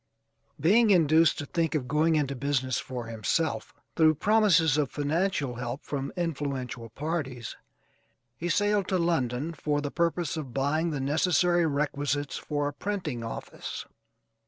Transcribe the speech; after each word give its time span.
Being 0.59 0.89
induced 0.89 1.37
to 1.37 1.45
think 1.45 1.75
of 1.75 1.87
going 1.87 2.15
into 2.15 2.33
business 2.35 2.79
for 2.79 3.05
himself, 3.05 3.71
through 3.95 4.15
promises 4.15 4.75
of 4.75 4.89
financial 4.89 5.57
help 5.57 5.83
from 5.83 6.11
influential 6.17 6.89
parties, 6.89 7.55
he 8.35 8.49
sailed 8.49 8.87
to 8.87 8.97
London 8.97 9.53
for 9.53 9.79
the 9.79 9.91
purpose 9.91 10.37
of 10.37 10.55
buying 10.55 10.89
the 10.89 10.99
necessary 10.99 11.67
requisites 11.67 12.35
for 12.37 12.67
a 12.69 12.73
printing 12.73 13.23
office. 13.23 13.85